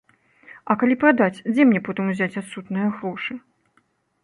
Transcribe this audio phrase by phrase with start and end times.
[0.73, 3.33] А калі прадаць, дзе мне потым узяць адсутныя грошы?